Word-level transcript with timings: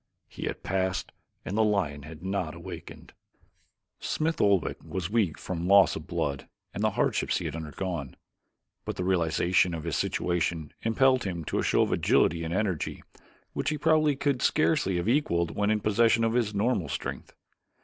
He 0.27 0.47
had 0.47 0.63
passed 0.63 1.11
and 1.45 1.55
the 1.55 1.63
lion 1.63 2.01
had 2.01 2.23
not 2.23 2.55
awakened. 2.55 3.13
Smith 3.99 4.41
Oldwick 4.41 4.83
was 4.83 5.11
weak 5.11 5.37
from 5.37 5.67
loss 5.67 5.95
of 5.95 6.07
blood 6.07 6.47
and 6.73 6.83
the 6.83 6.89
hardships 6.97 7.37
he 7.37 7.45
had 7.45 7.55
undergone, 7.55 8.15
but 8.83 8.95
the 8.95 9.03
realization 9.03 9.75
of 9.75 9.83
his 9.83 9.95
situation 9.95 10.73
impelled 10.81 11.23
him 11.23 11.43
to 11.45 11.59
a 11.59 11.63
show 11.63 11.83
of 11.83 11.91
agility 11.91 12.43
and 12.43 12.51
energy 12.51 13.03
which 13.53 13.69
he 13.69 13.77
probably 13.77 14.15
could 14.15 14.41
scarcely 14.41 14.95
have 14.97 15.07
equaled 15.07 15.51
when 15.55 15.69
in 15.69 15.79
possession 15.79 16.23
of 16.23 16.33
his 16.33 16.51
normal 16.55 16.89
strength. 16.89 17.35